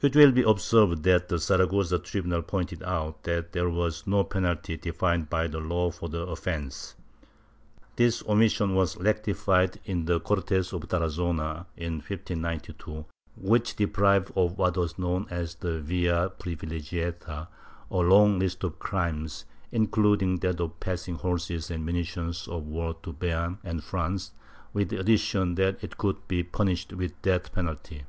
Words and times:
It 0.00 0.14
will 0.14 0.30
be 0.30 0.42
observed 0.42 1.02
that 1.02 1.26
the 1.28 1.40
Saragossa 1.40 1.98
tribunal 1.98 2.42
pointed 2.42 2.80
out 2.84 3.24
that 3.24 3.50
there 3.50 3.68
was 3.68 4.06
no 4.06 4.22
penalty 4.22 4.76
defined 4.76 5.28
by 5.28 5.46
law 5.46 5.90
for 5.90 6.08
the 6.08 6.20
offence. 6.20 6.94
This 7.96 8.22
omission 8.28 8.76
was 8.76 8.96
rectified 8.98 9.80
in 9.84 10.04
the 10.04 10.20
Cortes 10.20 10.72
of 10.72 10.82
Tarazona, 10.82 11.66
in 11.76 11.94
1592, 11.94 13.04
which 13.34 13.74
deprived 13.74 14.30
of 14.36 14.56
what 14.56 14.76
was 14.76 14.96
known 14.96 15.26
as 15.28 15.56
the 15.56 15.80
via 15.80 16.30
■privilegiata 16.38 17.48
a 17.90 17.96
long 17.96 18.38
list 18.38 18.62
of 18.62 18.78
crimes, 18.78 19.44
including 19.72 20.36
that 20.38 20.60
of 20.60 20.78
passing 20.78 21.16
horses 21.16 21.68
and 21.68 21.84
munitions 21.84 22.46
of 22.46 22.62
war 22.62 22.94
to 23.02 23.12
Beam 23.12 23.58
and 23.64 23.82
France, 23.82 24.30
with 24.72 24.90
the 24.90 25.00
addition 25.00 25.56
that 25.56 25.82
it 25.82 25.98
could 25.98 26.28
be 26.28 26.44
punished 26.44 26.92
with 26.92 27.10
the 27.22 27.30
death 27.32 27.52
penalty. 27.52 28.04